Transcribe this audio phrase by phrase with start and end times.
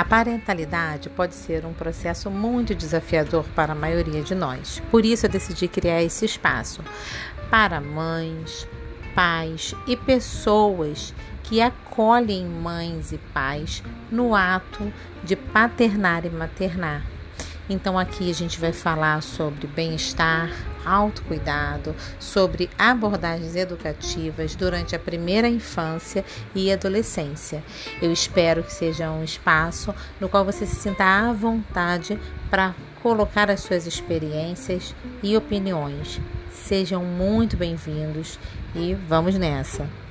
[0.00, 4.80] A parentalidade pode ser um processo muito desafiador para a maioria de nós.
[4.90, 6.82] Por isso eu decidi criar esse espaço
[7.50, 8.66] para mães,
[9.14, 14.90] pais e pessoas que acolhem mães e pais no ato
[15.22, 17.04] de paternar e maternar.
[17.68, 20.48] Então aqui a gente vai falar sobre bem-estar,
[20.84, 27.62] autocuidado, sobre abordagens educativas durante a primeira infância e adolescência.
[28.00, 32.18] Eu espero que seja um espaço no qual você se sinta à vontade
[32.50, 36.20] para colocar as suas experiências e opiniões.
[36.52, 38.38] Sejam muito bem-vindos
[38.74, 40.09] e vamos nessa!